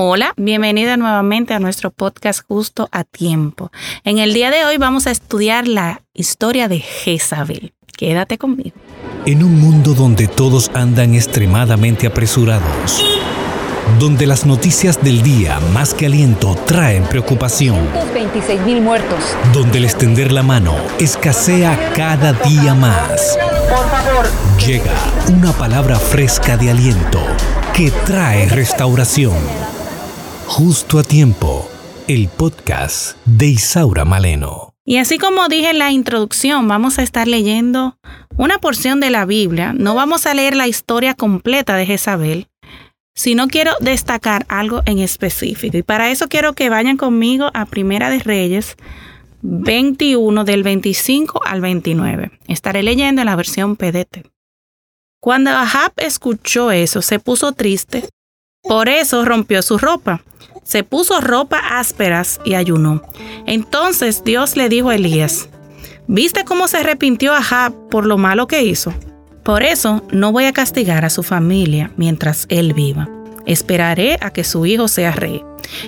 Hola, 0.00 0.32
bienvenida 0.36 0.96
nuevamente 0.96 1.54
a 1.54 1.58
nuestro 1.58 1.90
podcast 1.90 2.42
Justo 2.46 2.88
a 2.92 3.02
Tiempo. 3.02 3.72
En 4.04 4.18
el 4.18 4.32
día 4.32 4.52
de 4.52 4.64
hoy 4.64 4.76
vamos 4.76 5.08
a 5.08 5.10
estudiar 5.10 5.66
la 5.66 6.02
historia 6.14 6.68
de 6.68 6.78
Jezabel. 6.78 7.74
Quédate 7.96 8.38
conmigo. 8.38 8.76
En 9.26 9.42
un 9.42 9.60
mundo 9.60 9.94
donde 9.94 10.28
todos 10.28 10.70
andan 10.72 11.16
extremadamente 11.16 12.06
apresurados, 12.06 13.04
donde 13.98 14.28
las 14.28 14.46
noticias 14.46 15.02
del 15.02 15.24
día 15.24 15.58
más 15.74 15.94
que 15.94 16.06
aliento 16.06 16.54
traen 16.64 17.02
preocupación, 17.02 17.88
26 18.14 18.60
mil 18.60 18.80
muertos, 18.80 19.18
donde 19.52 19.78
el 19.78 19.84
extender 19.86 20.30
la 20.30 20.44
mano 20.44 20.76
escasea 21.00 21.90
cada 21.96 22.34
día 22.34 22.72
más. 22.72 23.36
por 23.68 23.90
favor, 23.90 24.26
Llega 24.64 24.94
una 25.36 25.50
palabra 25.52 25.98
fresca 25.98 26.56
de 26.56 26.70
aliento 26.70 27.20
que 27.74 27.90
trae 27.90 28.48
restauración. 28.48 29.67
Justo 30.50 30.98
a 30.98 31.02
tiempo, 31.02 31.70
el 32.08 32.26
podcast 32.26 33.18
de 33.26 33.48
Isaura 33.48 34.06
Maleno. 34.06 34.72
Y 34.86 34.96
así 34.96 35.18
como 35.18 35.46
dije 35.46 35.70
en 35.70 35.78
la 35.78 35.92
introducción, 35.92 36.66
vamos 36.66 36.98
a 36.98 37.02
estar 37.02 37.28
leyendo 37.28 37.98
una 38.38 38.58
porción 38.58 38.98
de 38.98 39.10
la 39.10 39.26
Biblia. 39.26 39.74
No 39.74 39.94
vamos 39.94 40.24
a 40.24 40.32
leer 40.32 40.56
la 40.56 40.66
historia 40.66 41.12
completa 41.12 41.76
de 41.76 41.84
Jezabel, 41.84 42.48
sino 43.14 43.48
quiero 43.48 43.72
destacar 43.80 44.46
algo 44.48 44.80
en 44.86 45.00
específico. 45.00 45.76
Y 45.76 45.82
para 45.82 46.10
eso 46.10 46.28
quiero 46.28 46.54
que 46.54 46.70
vayan 46.70 46.96
conmigo 46.96 47.50
a 47.52 47.66
Primera 47.66 48.08
de 48.08 48.20
Reyes 48.20 48.76
21 49.42 50.44
del 50.44 50.62
25 50.62 51.42
al 51.44 51.60
29. 51.60 52.30
Estaré 52.48 52.82
leyendo 52.82 53.20
en 53.20 53.26
la 53.26 53.36
versión 53.36 53.76
PDT. 53.76 54.26
Cuando 55.20 55.50
Ahab 55.50 55.92
escuchó 55.98 56.72
eso, 56.72 57.02
se 57.02 57.18
puso 57.20 57.52
triste. 57.52 58.08
Por 58.62 58.88
eso 58.88 59.24
rompió 59.24 59.62
su 59.62 59.78
ropa. 59.78 60.22
Se 60.62 60.84
puso 60.84 61.20
ropa 61.20 61.58
ásperas 61.78 62.40
y 62.44 62.54
ayunó. 62.54 63.02
Entonces 63.46 64.22
Dios 64.24 64.56
le 64.56 64.68
dijo 64.68 64.90
a 64.90 64.96
Elías, 64.96 65.48
¿viste 66.06 66.44
cómo 66.44 66.68
se 66.68 66.78
arrepintió 66.78 67.32
Ahab 67.32 67.72
por 67.88 68.04
lo 68.04 68.18
malo 68.18 68.46
que 68.46 68.62
hizo? 68.62 68.92
Por 69.44 69.62
eso 69.62 70.02
no 70.12 70.30
voy 70.32 70.44
a 70.44 70.52
castigar 70.52 71.06
a 71.06 71.10
su 71.10 71.22
familia 71.22 71.90
mientras 71.96 72.44
él 72.50 72.74
viva. 72.74 73.08
Esperaré 73.46 74.18
a 74.20 74.30
que 74.30 74.44
su 74.44 74.66
hijo 74.66 74.88
sea 74.88 75.12
rey. 75.12 75.42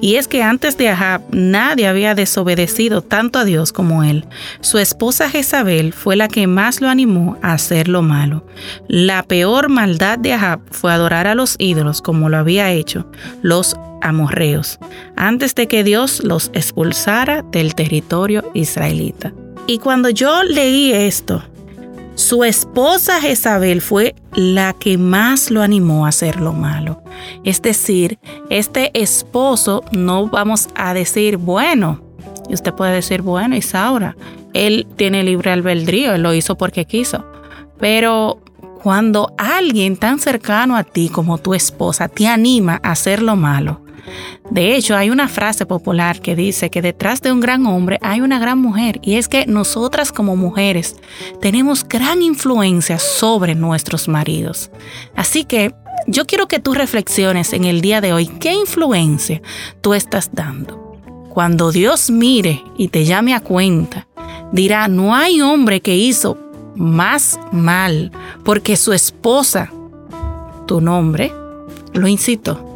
Y 0.00 0.16
es 0.16 0.28
que 0.28 0.42
antes 0.42 0.76
de 0.76 0.88
Ahab 0.88 1.22
nadie 1.30 1.86
había 1.86 2.14
desobedecido 2.14 3.02
tanto 3.02 3.38
a 3.38 3.44
Dios 3.44 3.72
como 3.72 4.04
él. 4.04 4.26
Su 4.60 4.78
esposa 4.78 5.28
Jezabel 5.28 5.92
fue 5.92 6.16
la 6.16 6.28
que 6.28 6.46
más 6.46 6.80
lo 6.80 6.88
animó 6.88 7.38
a 7.42 7.52
hacer 7.52 7.88
lo 7.88 8.02
malo. 8.02 8.46
La 8.88 9.22
peor 9.22 9.68
maldad 9.68 10.18
de 10.18 10.32
Ahab 10.32 10.60
fue 10.70 10.92
adorar 10.92 11.26
a 11.26 11.34
los 11.34 11.56
ídolos 11.58 12.02
como 12.02 12.28
lo 12.28 12.36
había 12.36 12.70
hecho 12.72 13.06
los 13.42 13.76
amorreos, 14.02 14.78
antes 15.16 15.54
de 15.54 15.66
que 15.66 15.82
Dios 15.82 16.22
los 16.22 16.50
expulsara 16.52 17.42
del 17.42 17.74
territorio 17.74 18.50
israelita. 18.54 19.32
Y 19.66 19.78
cuando 19.78 20.10
yo 20.10 20.42
leí 20.42 20.92
esto, 20.92 21.42
su 22.14 22.44
esposa 22.44 23.20
Jezabel 23.20 23.80
fue 23.80 24.14
la 24.34 24.72
que 24.72 24.98
más 24.98 25.50
lo 25.50 25.62
animó 25.62 26.06
a 26.06 26.10
hacer 26.10 26.40
lo 26.40 26.52
malo. 26.52 27.02
Es 27.42 27.60
decir, 27.60 28.18
este 28.50 28.90
esposo 29.00 29.84
no 29.92 30.28
vamos 30.28 30.68
a 30.74 30.94
decir, 30.94 31.36
bueno, 31.36 32.00
y 32.48 32.54
usted 32.54 32.72
puede 32.72 32.94
decir, 32.94 33.22
bueno, 33.22 33.56
Isaura, 33.56 34.16
él 34.52 34.86
tiene 34.96 35.22
libre 35.22 35.50
albedrío, 35.50 36.14
él 36.14 36.22
lo 36.22 36.34
hizo 36.34 36.56
porque 36.56 36.84
quiso. 36.84 37.24
Pero 37.78 38.40
cuando 38.82 39.34
alguien 39.36 39.96
tan 39.96 40.20
cercano 40.20 40.76
a 40.76 40.84
ti 40.84 41.08
como 41.08 41.38
tu 41.38 41.54
esposa 41.54 42.08
te 42.08 42.28
anima 42.28 42.80
a 42.82 42.92
hacer 42.92 43.22
lo 43.22 43.34
malo, 43.34 43.83
de 44.50 44.76
hecho, 44.76 44.96
hay 44.96 45.10
una 45.10 45.28
frase 45.28 45.64
popular 45.64 46.20
que 46.20 46.36
dice 46.36 46.70
que 46.70 46.82
detrás 46.82 47.22
de 47.22 47.32
un 47.32 47.40
gran 47.40 47.66
hombre 47.66 47.98
hay 48.02 48.20
una 48.20 48.38
gran 48.38 48.58
mujer 48.58 49.00
y 49.02 49.16
es 49.16 49.28
que 49.28 49.46
nosotras 49.46 50.12
como 50.12 50.36
mujeres 50.36 50.96
tenemos 51.40 51.86
gran 51.86 52.22
influencia 52.22 52.98
sobre 52.98 53.54
nuestros 53.54 54.06
maridos. 54.06 54.70
Así 55.16 55.44
que 55.44 55.74
yo 56.06 56.26
quiero 56.26 56.46
que 56.46 56.58
tú 56.58 56.74
reflexiones 56.74 57.52
en 57.52 57.64
el 57.64 57.80
día 57.80 58.00
de 58.00 58.12
hoy 58.12 58.26
qué 58.26 58.52
influencia 58.52 59.40
tú 59.80 59.94
estás 59.94 60.30
dando. 60.32 61.00
Cuando 61.30 61.72
Dios 61.72 62.10
mire 62.10 62.62
y 62.76 62.88
te 62.88 63.04
llame 63.04 63.34
a 63.34 63.40
cuenta, 63.40 64.06
dirá, 64.52 64.88
no 64.88 65.14
hay 65.14 65.40
hombre 65.40 65.80
que 65.80 65.96
hizo 65.96 66.38
más 66.76 67.40
mal 67.50 68.12
porque 68.44 68.76
su 68.76 68.92
esposa, 68.92 69.72
tu 70.66 70.80
nombre, 70.80 71.32
lo 71.94 72.06
incitó 72.06 72.73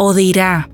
o 0.00 0.14
dirá, 0.14 0.70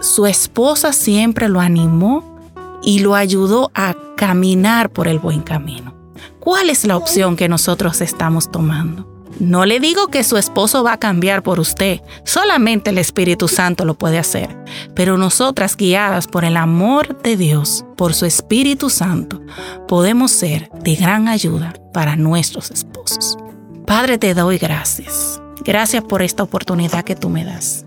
su 0.00 0.26
esposa 0.26 0.92
siempre 0.92 1.48
lo 1.48 1.60
animó 1.60 2.38
y 2.82 2.98
lo 2.98 3.14
ayudó 3.14 3.70
a 3.74 3.94
caminar 4.16 4.90
por 4.90 5.08
el 5.08 5.18
buen 5.18 5.40
camino. 5.40 5.94
¿Cuál 6.40 6.68
es 6.68 6.84
la 6.84 6.98
opción 6.98 7.36
que 7.36 7.48
nosotros 7.48 8.02
estamos 8.02 8.50
tomando? 8.50 9.24
No 9.38 9.64
le 9.64 9.80
digo 9.80 10.08
que 10.08 10.24
su 10.24 10.36
esposo 10.36 10.84
va 10.84 10.92
a 10.92 11.00
cambiar 11.00 11.42
por 11.42 11.58
usted, 11.58 12.02
solamente 12.24 12.90
el 12.90 12.98
Espíritu 12.98 13.48
Santo 13.48 13.86
lo 13.86 13.94
puede 13.94 14.18
hacer, 14.18 14.54
pero 14.94 15.16
nosotras 15.16 15.74
guiadas 15.74 16.26
por 16.26 16.44
el 16.44 16.58
amor 16.58 17.22
de 17.22 17.38
Dios, 17.38 17.86
por 17.96 18.12
su 18.12 18.26
Espíritu 18.26 18.90
Santo, 18.90 19.40
podemos 19.88 20.32
ser 20.32 20.68
de 20.82 20.96
gran 20.96 21.28
ayuda 21.28 21.72
para 21.94 22.16
nuestros 22.16 22.70
esposos. 22.70 23.38
Padre, 23.86 24.18
te 24.18 24.34
doy 24.34 24.58
gracias. 24.58 25.40
Gracias 25.64 26.04
por 26.04 26.20
esta 26.20 26.42
oportunidad 26.42 27.04
que 27.04 27.16
tú 27.16 27.30
me 27.30 27.44
das. 27.44 27.86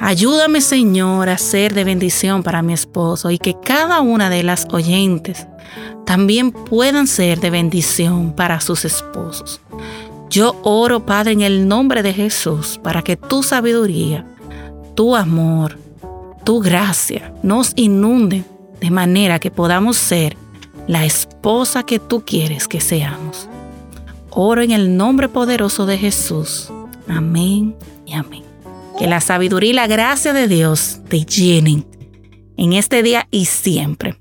Ayúdame, 0.00 0.62
Señor, 0.62 1.28
a 1.28 1.36
ser 1.36 1.74
de 1.74 1.84
bendición 1.84 2.42
para 2.42 2.62
mi 2.62 2.72
esposo 2.72 3.30
y 3.30 3.38
que 3.38 3.54
cada 3.62 4.00
una 4.00 4.30
de 4.30 4.42
las 4.42 4.66
oyentes 4.72 5.46
también 6.06 6.52
puedan 6.52 7.06
ser 7.06 7.38
de 7.38 7.50
bendición 7.50 8.32
para 8.32 8.60
sus 8.60 8.86
esposos. 8.86 9.60
Yo 10.30 10.56
oro, 10.62 11.04
Padre, 11.04 11.32
en 11.32 11.42
el 11.42 11.68
nombre 11.68 12.02
de 12.02 12.14
Jesús, 12.14 12.80
para 12.82 13.02
que 13.02 13.16
tu 13.16 13.42
sabiduría, 13.42 14.24
tu 14.94 15.14
amor, 15.14 15.78
tu 16.44 16.60
gracia 16.60 17.34
nos 17.42 17.72
inunden 17.76 18.46
de 18.80 18.90
manera 18.90 19.38
que 19.38 19.50
podamos 19.50 19.98
ser 19.98 20.36
la 20.86 21.04
esposa 21.04 21.82
que 21.82 21.98
tú 21.98 22.24
quieres 22.24 22.66
que 22.66 22.80
seamos. 22.80 23.48
Oro 24.30 24.62
en 24.62 24.70
el 24.70 24.96
nombre 24.96 25.28
poderoso 25.28 25.84
de 25.84 25.98
Jesús. 25.98 26.72
Amén 27.06 27.76
y 28.06 28.14
amén. 28.14 28.49
Que 29.00 29.06
la 29.06 29.22
sabiduría 29.22 29.70
y 29.70 29.72
la 29.72 29.86
gracia 29.86 30.34
de 30.34 30.46
Dios 30.46 31.00
te 31.08 31.24
llenen 31.24 31.86
en 32.58 32.74
este 32.74 33.02
día 33.02 33.26
y 33.30 33.46
siempre. 33.46 34.18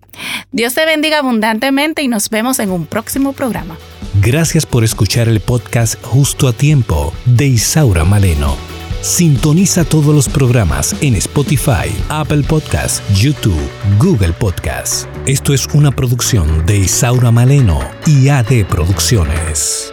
Dios 0.54 0.74
te 0.74 0.86
bendiga 0.86 1.18
abundantemente 1.18 2.02
y 2.02 2.08
nos 2.08 2.30
vemos 2.30 2.60
en 2.60 2.72
un 2.72 2.86
próximo 2.86 3.34
programa. 3.34 3.78
Gracias 4.22 4.66
por 4.66 4.86
escuchar 4.86 5.28
el 5.28 5.42
podcast 5.42 6.02
Justo 6.02 6.48
a 6.48 6.54
Tiempo 6.54 7.14
de 7.26 7.48
Isaura 7.48 8.06
Maleno. 8.06 8.56
Sintoniza 9.02 9.84
todos 9.84 10.16
los 10.16 10.30
programas 10.30 10.96
en 11.02 11.16
Spotify, 11.16 11.94
Apple 12.08 12.44
Podcasts, 12.48 13.04
YouTube, 13.22 13.60
Google 14.00 14.32
Podcasts. 14.32 15.10
Esto 15.26 15.54
es 15.54 15.68
una 15.74 15.92
producción 15.92 16.66
de 16.66 16.78
Isaura 16.78 17.32
Maleno 17.32 17.82
y 18.06 18.30
AD 18.30 18.66
Producciones. 18.70 19.92